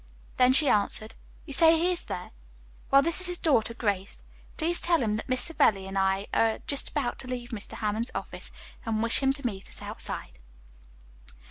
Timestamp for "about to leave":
6.89-7.49